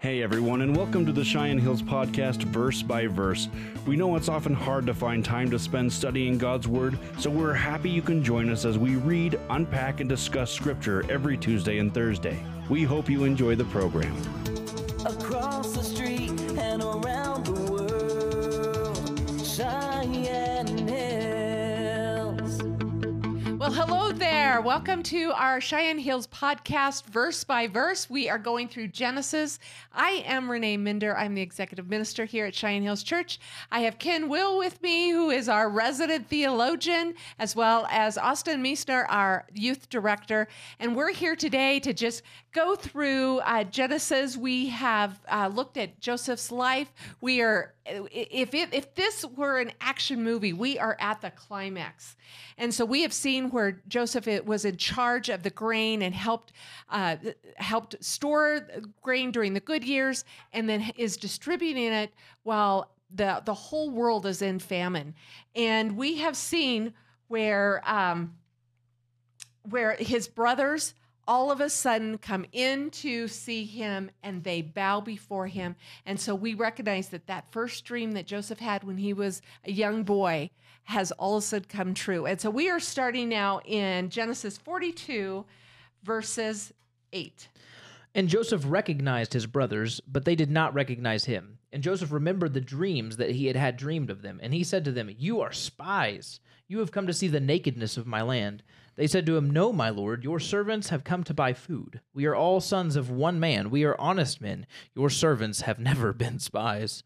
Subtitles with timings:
[0.00, 3.50] Hey everyone, and welcome to the Cheyenne Hills Podcast, verse by verse.
[3.86, 7.52] We know it's often hard to find time to spend studying God's Word, so we're
[7.52, 11.92] happy you can join us as we read, unpack, and discuss Scripture every Tuesday and
[11.92, 12.42] Thursday.
[12.70, 14.16] We hope you enjoy the program.
[23.70, 24.60] Well, hello there.
[24.60, 28.10] Welcome to our Cheyenne Hills podcast, verse by verse.
[28.10, 29.60] We are going through Genesis.
[29.92, 31.16] I am Renee Minder.
[31.16, 33.38] I'm the executive minister here at Cheyenne Hills Church.
[33.70, 38.60] I have Ken Will with me, who is our resident theologian, as well as Austin
[38.60, 40.48] Meisner, our youth director.
[40.80, 44.36] And we're here today to just go through uh, Genesis.
[44.36, 46.92] We have uh, looked at Joseph's life.
[47.20, 52.16] We are, if it, if this were an action movie, we are at the climax,
[52.58, 56.52] and so we have seen where Joseph was in charge of the grain and helped
[56.88, 57.16] uh,
[57.56, 58.66] helped store
[59.02, 62.12] grain during the good years, and then is distributing it
[62.42, 65.14] while the the whole world is in famine.
[65.54, 66.94] And we have seen
[67.28, 67.82] where.
[67.84, 68.34] Um,
[69.68, 70.94] where his brothers
[71.30, 75.76] all of a sudden come in to see him and they bow before him.
[76.04, 79.70] And so we recognize that that first dream that Joseph had when he was a
[79.70, 80.50] young boy
[80.82, 82.26] has all of a sudden come true.
[82.26, 85.44] And so we are starting now in Genesis 42,
[86.02, 86.72] verses
[87.12, 87.48] 8.
[88.12, 91.58] And Joseph recognized his brothers, but they did not recognize him.
[91.72, 94.40] And Joseph remembered the dreams that he had had dreamed of them.
[94.42, 96.40] And he said to them, You are spies.
[96.66, 98.64] You have come to see the nakedness of my land.
[98.96, 102.00] They said to him, No, my lord, your servants have come to buy food.
[102.14, 103.70] We are all sons of one man.
[103.70, 104.66] We are honest men.
[104.94, 107.02] Your servants have never been spies.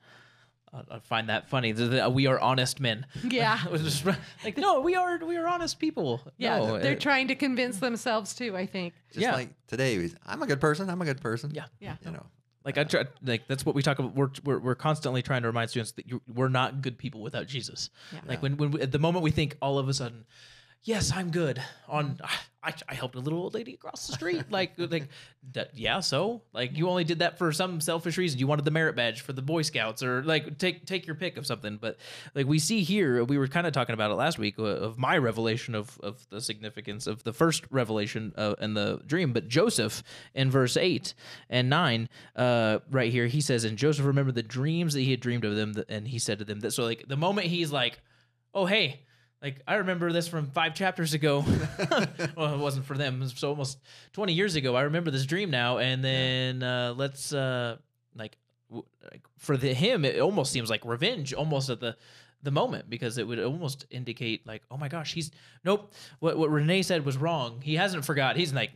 [0.90, 1.70] I find that funny.
[1.70, 3.06] The- the- We are honest men.
[3.22, 3.60] Yeah.
[3.66, 4.04] It was just
[4.44, 6.20] like, no, we are we are honest people.
[6.36, 8.94] Yeah, No, they're uh, trying to convince themselves too, I think.
[9.10, 9.34] Just Yeah.
[9.34, 10.90] like today, I'm a good person.
[10.90, 11.52] I'm a good person.
[11.54, 11.66] Yeah.
[11.78, 11.96] Yeah.
[12.04, 12.26] You know,
[12.64, 14.16] Like I try, like that's what we talk about.
[14.16, 17.46] We're, we're, we're constantly trying to remind students that you, we're not good people without
[17.46, 17.90] Jesus.
[18.12, 18.20] Yeah.
[18.26, 20.24] Like when when we, at the moment we think all of a sudden,
[20.84, 21.60] yes, I'm good.
[21.88, 22.18] On
[22.64, 24.50] I, I helped a little old lady across the street.
[24.50, 25.08] like like
[25.74, 26.00] yeah.
[26.00, 28.38] So like you only did that for some selfish reason.
[28.38, 31.36] You wanted the merit badge for the Boy Scouts or like take take your pick
[31.36, 31.78] of something.
[31.80, 31.98] But
[32.34, 34.98] like we see here, we were kind of talking about it last week uh, of
[34.98, 39.32] my revelation of of the significance of the first revelation uh, the dream.
[39.32, 40.02] But Joseph
[40.34, 41.14] in verse eight
[41.50, 45.20] and nine, uh, right here, he says, "And Joseph remembered the dreams that he had
[45.20, 48.00] dreamed of them, and he said to them that." So like the moment he's like,
[48.54, 49.00] "Oh hey."
[49.42, 51.44] Like I remember this from five chapters ago.
[52.36, 53.20] well, it wasn't for them.
[53.20, 53.78] Was almost
[54.12, 54.74] twenty years ago.
[54.74, 57.76] I remember this dream now, and then uh, let's uh,
[58.16, 58.38] like,
[58.70, 61.96] w- like for the him, it almost seems like revenge, almost at the
[62.42, 65.30] the moment because it would almost indicate like, oh my gosh, he's
[65.64, 65.92] nope.
[66.20, 67.60] What what Renee said was wrong.
[67.62, 68.36] He hasn't forgot.
[68.36, 68.70] He's like,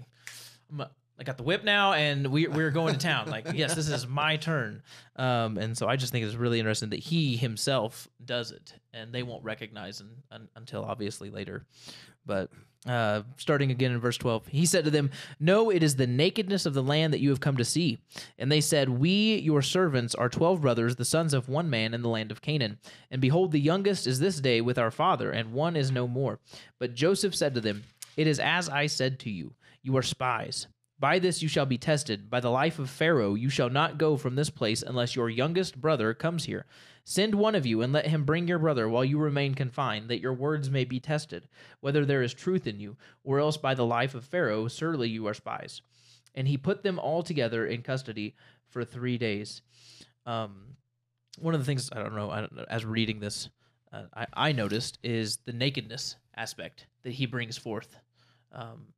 [1.21, 3.29] I got the whip now, and we we're going to town.
[3.29, 4.83] Like, yes, this is my turn.
[5.17, 9.13] Um, and so I just think it's really interesting that he himself does it, and
[9.13, 11.67] they won't recognize un, un, until obviously later.
[12.25, 12.51] But
[12.87, 16.67] uh, starting again in verse 12, he said to them, No, it is the nakedness
[16.67, 17.99] of the land that you have come to see.
[18.39, 22.03] And they said, We, your servants, are twelve brothers, the sons of one man in
[22.03, 22.79] the land of Canaan.
[23.11, 26.39] And behold, the youngest is this day with our father, and one is no more.
[26.79, 27.83] But Joseph said to them,
[28.17, 30.69] It is as I said to you, you are spies.
[31.01, 32.29] By this you shall be tested.
[32.29, 35.81] By the life of Pharaoh you shall not go from this place unless your youngest
[35.81, 36.67] brother comes here.
[37.05, 40.21] Send one of you and let him bring your brother while you remain confined, that
[40.21, 41.49] your words may be tested,
[41.81, 45.27] whether there is truth in you, or else by the life of Pharaoh surely you
[45.27, 45.81] are spies.
[46.35, 48.35] And he put them all together in custody
[48.69, 49.63] for three days.
[50.27, 50.77] Um,
[51.39, 53.49] one of the things I don't know, I don't know as reading this,
[53.93, 57.97] uh, I, I noticed is the nakedness aspect that he brings forth.
[58.53, 58.89] Um,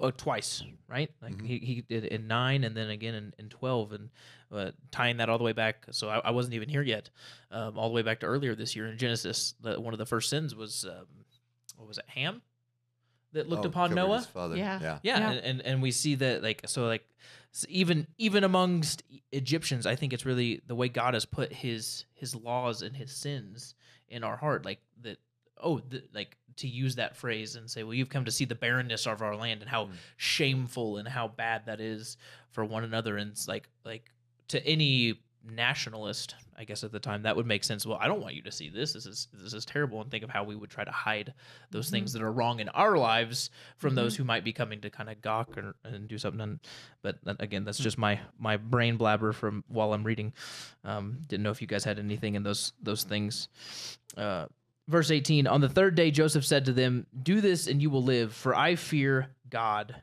[0.00, 1.10] uh, twice, right?
[1.22, 4.10] Like he, he did in nine and then again in, in 12 and
[4.52, 5.86] uh, tying that all the way back.
[5.90, 7.10] So I, I wasn't even here yet,
[7.50, 9.54] um, all the way back to earlier this year in Genesis.
[9.60, 11.06] The, one of the first sins was, um,
[11.76, 12.42] what was it, Ham
[13.32, 14.22] that looked Oh, upon Noah?
[14.22, 14.56] father.
[14.56, 14.78] Yeah.
[14.80, 14.98] Yeah.
[15.02, 15.30] Yeah, Yeah.
[15.30, 17.04] And, and and we see that like so like
[17.52, 19.02] s- even even amongst
[19.32, 23.10] Egyptians, I think it's really the way God has put his his laws and his
[23.10, 23.74] sins
[24.08, 25.18] in our heart, like that.
[25.62, 28.54] Oh, the, like to use that phrase and say, well, you've come to see the
[28.54, 32.16] barrenness of our land and how shameful and how bad that is
[32.52, 34.10] for one another, and it's like like
[34.48, 37.84] to any nationalist, I guess at the time that would make sense.
[37.84, 38.92] Well, I don't want you to see this.
[38.92, 41.34] This is this is terrible, and think of how we would try to hide
[41.70, 44.90] those things that are wrong in our lives from those who might be coming to
[44.90, 46.40] kind of gawk or, and do something.
[46.40, 46.60] And,
[47.02, 50.32] but again, that's just my my brain blabber from while I'm reading.
[50.84, 53.48] Um, didn't know if you guys had anything in those those things.
[54.16, 54.46] Uh,
[54.88, 58.02] verse 18 On the third day, Joseph said to them, Do this and you will
[58.02, 59.96] live, for I fear God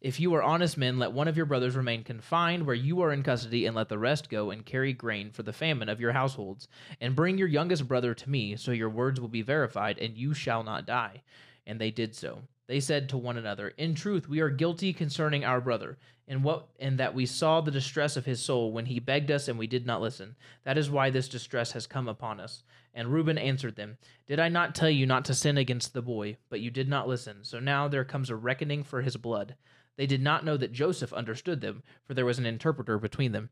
[0.00, 3.12] If you are honest men, let one of your brothers remain confined where you are
[3.12, 6.12] in custody, and let the rest go and carry grain for the famine of your
[6.12, 6.66] households.
[7.00, 10.34] And bring your youngest brother to me, so your words will be verified, and you
[10.34, 11.22] shall not die.
[11.66, 12.42] And they did so.
[12.66, 16.68] They said to one another, In truth, we are guilty concerning our brother, and what
[16.80, 19.66] and that we saw the distress of his soul when he begged us and we
[19.66, 20.36] did not listen.
[20.64, 22.62] That is why this distress has come upon us.
[22.94, 23.96] And Reuben answered them,
[24.26, 26.36] Did I not tell you not to sin against the boy?
[26.50, 27.38] But you did not listen.
[27.42, 29.56] So now there comes a reckoning for his blood.
[29.96, 33.50] They did not know that Joseph understood them, for there was an interpreter between them.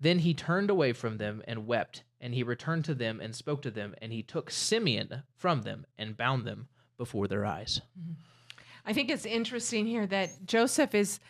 [0.00, 3.62] Then he turned away from them and wept, and he returned to them and spoke
[3.62, 7.80] to them, and he took Simeon from them and bound them before their eyes.
[8.84, 11.20] I think it's interesting here that Joseph is,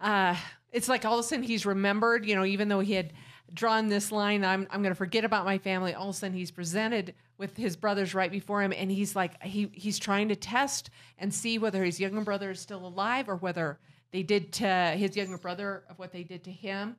[0.00, 0.36] uh,
[0.70, 3.12] it's like all of a sudden he's remembered, you know, even though he had
[3.54, 5.94] drawn this line, I'm, I'm going to forget about my family.
[5.94, 8.72] All of a sudden he's presented with his brothers right before him.
[8.72, 12.60] And he's like, he, he's trying to test and see whether his younger brother is
[12.60, 13.78] still alive or whether
[14.12, 16.96] they did to his younger brother of what they did to him.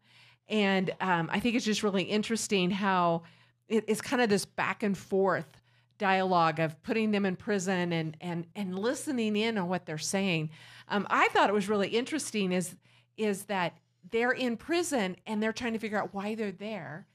[0.50, 3.24] And um, I think it's just really interesting how
[3.68, 5.62] it, it's kind of this back and forth
[5.98, 10.50] dialogue of putting them in prison and and and listening in on what they're saying.
[10.90, 12.76] Um, I thought it was really interesting is
[13.16, 13.78] is that
[14.12, 17.08] they're in prison and they're trying to figure out why they're there.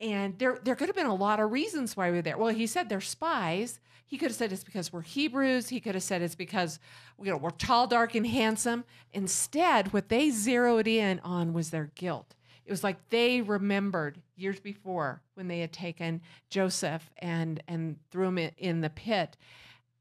[0.00, 2.38] And there there could have been a lot of reasons why we're there.
[2.38, 3.80] Well, he said they're spies.
[4.06, 5.68] He could have said it's because we're Hebrews.
[5.68, 6.80] He could have said it's because
[7.22, 8.84] you know we're tall, dark, and handsome.
[9.12, 12.34] Instead, what they zeroed in on was their guilt.
[12.64, 18.28] It was like they remembered years before when they had taken Joseph and and threw
[18.28, 19.36] him in, in the pit.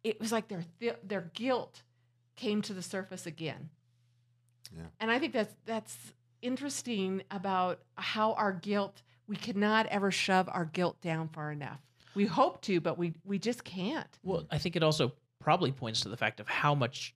[0.04, 0.64] It was like their
[1.04, 1.84] their guilt
[2.36, 3.70] came to the surface again.
[4.76, 4.84] Yeah.
[5.00, 5.98] And I think that's that's
[6.42, 11.80] interesting about how our guilt we cannot ever shove our guilt down far enough.
[12.16, 14.08] We hope to, but we we just can't.
[14.24, 17.16] Well, I think it also probably points to the fact of how much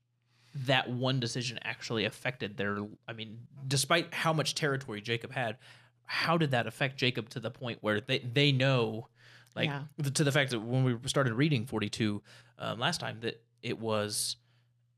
[0.56, 2.78] that one decision actually affected their
[3.08, 5.58] I mean, despite how much territory Jacob had,
[6.06, 9.08] how did that affect Jacob to the point where they they know
[9.56, 9.84] like Yeah.
[10.14, 12.22] to the fact that when we started reading 42
[12.60, 14.36] um, last time that it was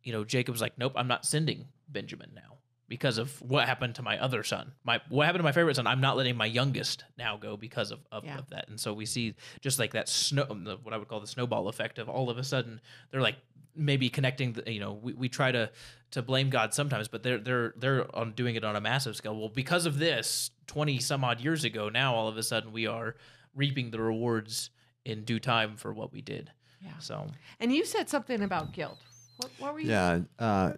[0.04, 2.55] you know Jacob's like nope I'm not sending Benjamin now
[2.88, 5.88] because of what happened to my other son my what happened to my favorite son
[5.88, 8.38] I'm not letting my youngest now go because of of, Yeah.
[8.38, 11.20] of that and so we see just like that snow the, what I would call
[11.20, 12.80] the snowball effect of all of a sudden
[13.12, 13.38] they're like
[13.76, 15.70] maybe connecting the, you know we, we try to
[16.12, 19.36] to blame God sometimes but they're they're they're on doing it on a massive scale
[19.38, 22.86] well because of this 20 some odd years ago now all of a sudden we
[22.88, 23.16] are
[23.56, 24.70] reaping the rewards
[25.06, 26.92] in due time for what we did Yeah.
[27.00, 27.28] so
[27.60, 28.98] And you said something about guilt.
[29.38, 29.90] What, what were you?
[29.90, 30.78] Yeah, uh, a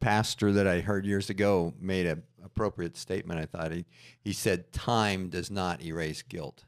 [0.00, 3.40] pastor that I heard years ago made a appropriate statement.
[3.40, 3.84] I thought he
[4.20, 6.64] he said, "Time does not erase guilt."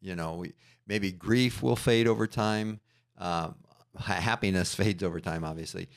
[0.00, 0.54] You know, we,
[0.86, 2.80] maybe grief will fade over time.
[3.18, 3.56] Um,
[3.96, 5.88] happiness fades over time, obviously.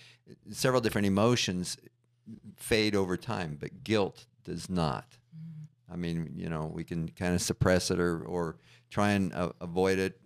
[0.51, 1.77] Several different emotions
[2.55, 5.17] fade over time, but guilt does not.
[5.91, 8.57] I mean, you know, we can kind of suppress it or, or
[8.89, 10.19] try and uh, avoid it,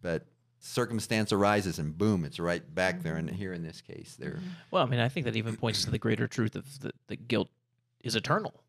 [0.00, 0.26] but
[0.64, 3.16] circumstance arises and boom, it's right back there.
[3.16, 3.36] And mm-hmm.
[3.36, 4.32] here in this case, there.
[4.32, 4.48] Mm-hmm.
[4.70, 7.16] well i mean i think that even points to the greater truth of the, the
[7.16, 7.48] guilt
[8.02, 8.62] is eternal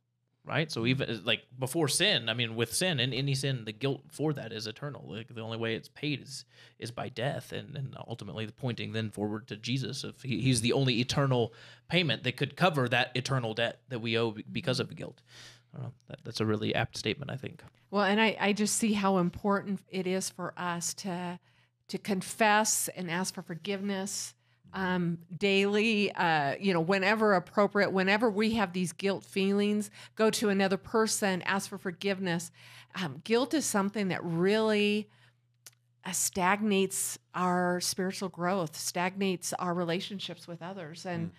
[0.46, 0.72] right?
[0.72, 1.26] So even mm-hmm.
[1.26, 4.68] like before sin i mean with sin and any sin the guilt for that is
[4.68, 5.06] eternal.
[5.08, 6.46] Like the only way it's paid is
[6.80, 10.62] is by death and, and ultimately the pointing then forward to jesus if he, he's
[10.62, 11.54] the only eternal
[11.88, 15.22] payment that could cover that eternal debt that we owe because of the guilt.
[15.76, 17.64] I that, that's a really apt statement i think.
[17.90, 21.40] Well, and I, I just see how important it is for us to
[21.94, 24.34] to confess and ask for forgiveness
[24.74, 26.12] um, daily.
[26.12, 31.44] Uh, you know, whenever appropriate, whenever we have these guilt feelings, go to another person,
[31.44, 32.50] ask for forgiveness.
[32.96, 35.08] Um, guilt is something that really
[36.04, 41.30] uh, stagnates our spiritual growth, stagnates our relationships with others, and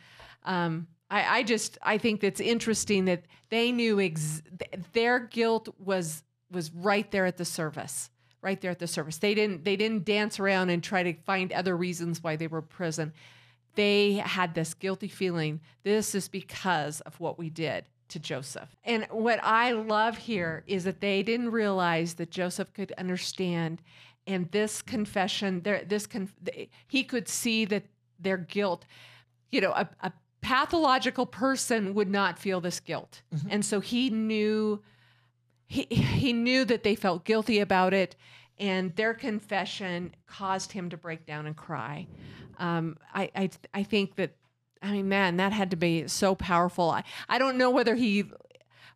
[0.45, 5.69] um, I, I just I think that's interesting that they knew ex- th- their guilt
[5.81, 8.09] was was right there at the service,
[8.45, 9.19] right there at the service.
[9.19, 12.59] They didn't they didn't dance around and try to find other reasons why they were
[12.59, 13.13] in prison.
[13.75, 15.61] They had this guilty feeling.
[15.83, 18.77] This is because of what we did to Joseph.
[18.85, 23.83] And what I love here is that they didn't realize that Joseph could understand
[24.27, 26.31] and this confession there this con-
[26.89, 27.85] he could see that
[28.19, 28.85] their guilt
[29.51, 33.49] you know a, a pathological person would not feel this guilt mm-hmm.
[33.51, 34.83] and so he knew
[35.75, 38.15] he he knew that they felt guilty about it
[38.59, 42.07] and their confession caused him to break down and cry.
[42.59, 44.37] Um, I, I i think that
[44.81, 46.91] i mean man that had to be so powerful.
[46.91, 48.25] I, I don't know whether he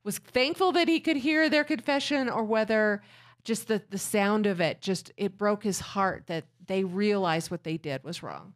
[0.05, 3.03] was thankful that he could hear their confession or whether
[3.43, 7.65] just the, the sound of it just it broke his heart that they realized what
[7.65, 8.55] they did was wrong.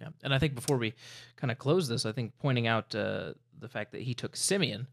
[0.00, 0.94] Yeah, and I think before we
[1.36, 4.88] kind of close this, I think pointing out uh, the fact that he took Simeon,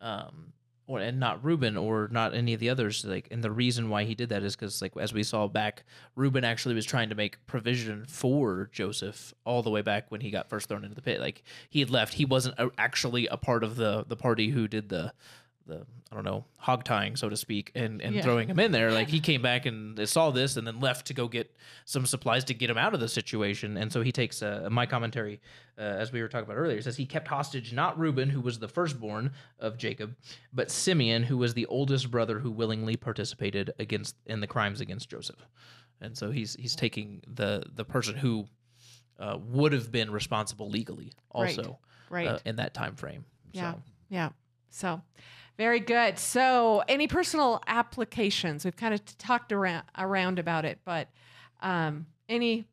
[0.00, 0.52] um,
[0.86, 3.04] or and not Reuben or not any of the others.
[3.04, 5.84] Like, and the reason why he did that is because, like, as we saw back,
[6.14, 10.30] Reuben actually was trying to make provision for Joseph all the way back when he
[10.30, 11.20] got first thrown into the pit.
[11.20, 14.88] Like, he had left; he wasn't actually a part of the the party who did
[14.88, 15.12] the
[15.66, 18.22] the I don't know hog tying, so to speak, and and Yeah.
[18.22, 18.92] throwing him in there.
[18.92, 21.54] Like he came back and saw this, and then left to go get
[21.84, 23.76] some supplies to get him out of the situation.
[23.76, 25.40] And so he takes uh, my commentary,
[25.76, 28.58] uh, as we were talking about earlier, says he kept hostage not Reuben, who was
[28.60, 30.14] the firstborn of Jacob,
[30.52, 35.08] but Simeon, who was the oldest brother who willingly participated against in the crimes against
[35.10, 35.44] Joseph.
[36.00, 38.46] And so he's he's taking the the person who
[39.18, 41.58] uh, would have been responsible legally Right.
[41.58, 41.78] also
[42.10, 42.26] Right.
[42.28, 43.24] uh, in that time frame.
[43.52, 43.72] Yeah.
[43.72, 43.82] So.
[44.10, 44.28] Yeah.
[44.68, 45.00] So,
[45.56, 46.18] very good.
[46.18, 48.64] So, any personal applications?
[48.64, 51.08] We've kind of talked around around about it, but
[51.60, 52.66] um, any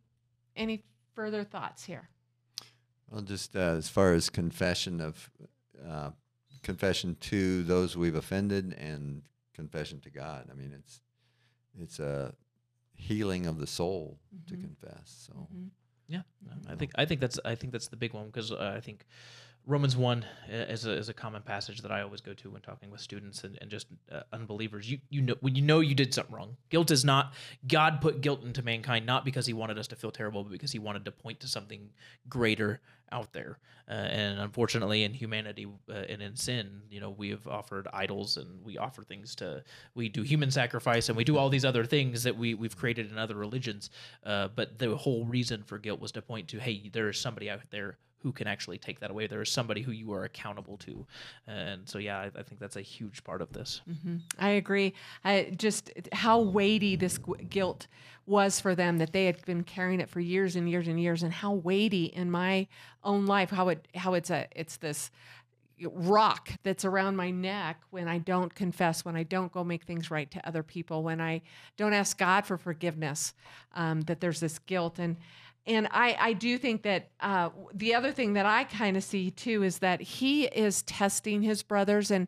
[0.56, 0.84] any
[1.16, 2.10] further thoughts here?
[3.10, 5.30] Well, just uh, as far as confession of
[5.88, 6.12] uh,
[6.64, 9.22] confession to those we've offended and
[9.54, 10.48] confession to God.
[10.52, 11.02] I mean, it's
[11.80, 12.34] it's a
[12.96, 14.62] healing of the soul to Mhm.
[14.62, 15.26] confess.
[15.28, 15.70] So Mhm.
[16.08, 16.22] Yeah,
[16.68, 19.06] I think I think that's I think that's the big one because uh, I think
[19.66, 22.62] Romans one uh, is a, is a common passage that I always go to when
[22.62, 24.90] talking with students and, and just uh, unbelievers.
[24.92, 26.58] You you know when you know you did something wrong.
[26.70, 27.34] Guilt is not
[27.68, 30.72] God put guilt into mankind not because He wanted us to feel terrible, but because
[30.72, 31.90] He wanted to point to something
[32.28, 32.82] greater
[33.14, 33.60] out there.
[33.88, 38.36] Uh, and unfortunately, in humanity uh, and in sin, you know, we have offered idols
[38.36, 39.64] and we offer things to
[39.96, 43.10] we do human sacrifice and we do all these other things that we we've created
[43.12, 43.92] in other religions.
[44.26, 47.50] Uh, but the whole reason for guilt was to point to, hey, there is somebody
[47.50, 49.28] out there who can actually take that away.
[49.28, 51.06] There is somebody who you are accountable to,
[51.46, 53.82] and so yeah, I, I think that's a huge part of this.
[53.90, 54.22] Mhm.
[54.40, 54.94] I agree.
[55.24, 57.88] I just how weighty this guilt
[58.26, 61.22] was for them that they had been carrying it for years and years and years,
[61.24, 62.68] and how weighty in my
[63.04, 65.12] own life how it how it's a it's this
[65.92, 70.10] rock that's around my neck when I don't confess, when I don't go make things
[70.10, 71.42] right to other people, when I
[71.76, 73.34] don't ask God for forgiveness,
[73.76, 75.18] um, that there's this guilt and.
[75.66, 79.32] And I, I do think that uh, the other thing that I kind of see
[79.32, 82.28] too is that he is testing his brothers, and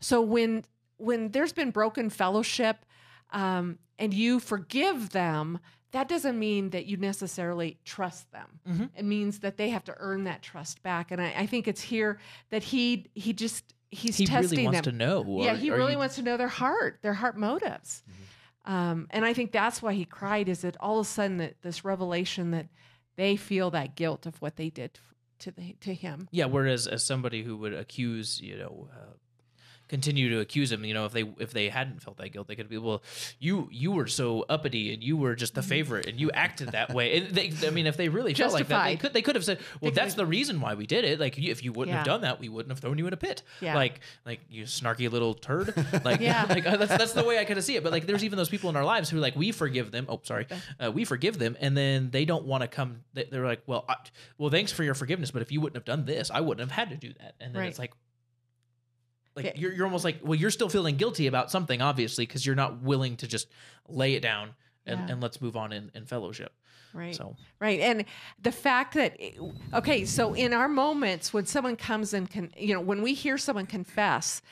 [0.00, 0.64] so when
[0.96, 2.84] when there's been broken fellowship
[3.32, 5.58] um, and you forgive them,
[5.92, 8.60] that doesn't mean that you necessarily trust them.
[8.68, 8.90] Mhm.
[8.96, 11.10] It means that they have to earn that trust back.
[11.12, 12.18] And I, I think it's here
[12.50, 14.98] that he he just he's he testing really wants them.
[14.98, 15.42] to know.
[15.42, 18.02] yeah, are- he really you- wants to know their heart, their heart motives.
[18.64, 20.48] Um, and I think that's why he cried.
[20.48, 22.68] Is that all of a sudden that this revelation that
[23.16, 24.98] they feel that guilt of what they did
[25.40, 26.28] to the, to him.
[26.30, 29.14] Yeah, whereas as somebody who would accuse, you know, uh,
[29.92, 32.56] continue to accuse him, you know, if they if they hadn't felt that guilt, they
[32.56, 33.02] could be, well,
[33.38, 35.60] you you were so uppity and you were just Mm-hmm.
[35.60, 37.16] the favorite and you acted that way.
[37.18, 39.44] And they, I mean, if they really felt like that, they could they could have
[39.44, 41.20] said, well, They that's could- the reason why we did it.
[41.20, 43.42] Like, if you wouldn't have done that, we wouldn't have thrown you in a pit.
[43.60, 43.74] Yeah.
[43.74, 45.74] Like, like you snarky little turd.
[46.04, 46.46] Like, Yeah.
[46.48, 47.82] like uh, that's that's the way I kind of see it.
[47.84, 50.06] But like, there's even those people in our lives who like we forgive them.
[50.08, 50.46] Oh, sorry,
[50.82, 53.00] uh, we forgive them, and then they don't want to come.
[53.12, 53.96] they- They're like, well, I,
[54.38, 56.76] well, thanks for your forgiveness, but if you wouldn't have done this, I wouldn't have
[56.76, 57.34] had to do that.
[57.40, 57.68] And then Right.
[57.68, 57.92] it's like,
[59.34, 59.52] like Yeah.
[59.56, 62.82] you're you're almost like, well, you're still feeling guilty about something, obviously, because you're not
[62.82, 63.48] willing to just
[63.88, 64.50] lay it down
[64.86, 65.12] and, Yeah.
[65.14, 66.52] and let's move on in, in fellowship.
[66.94, 67.14] Right.
[67.14, 67.80] So Right.
[67.80, 68.04] And
[68.42, 69.32] the fact that, eh,
[69.72, 73.38] okay, so in our moments when someone comes and can, you know, when we hear
[73.38, 74.42] someone confess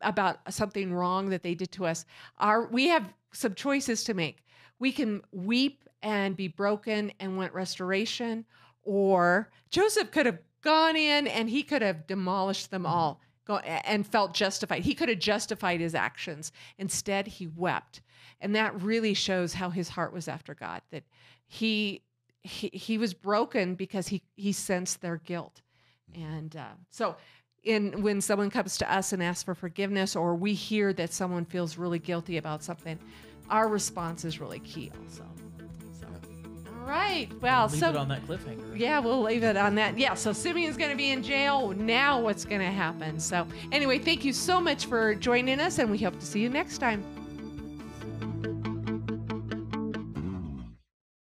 [0.00, 2.04] about something wrong that they did to us,
[2.38, 4.42] our, we have some choices to make.
[4.78, 8.44] We can weep and be broken and want restoration,
[8.82, 14.06] or Joseph could have gone in and he could have demolished them all go, and
[14.06, 14.82] felt justified.
[14.82, 16.52] He could have justified his actions.
[16.78, 18.00] Instead, he wept.
[18.40, 21.04] And that really shows how his heart was after God, that
[21.46, 22.02] he
[22.42, 25.62] he, he was broken because he he sensed their guilt
[26.14, 27.16] and uh, so
[27.62, 31.44] in when someone comes to us and asks for forgiveness or we hear that someone
[31.44, 32.98] feels really guilty about something
[33.48, 35.24] our response is really key also
[36.86, 38.78] right well leave so it on that cliffhanger.
[38.78, 39.98] yeah, we'll leave it on that.
[39.98, 41.70] Yeah, so Simeon's going to be in jail.
[41.70, 43.20] Now, what's going to happen?
[43.20, 46.48] So, anyway, thank you so much for joining us, and we hope to see you
[46.48, 47.04] next time.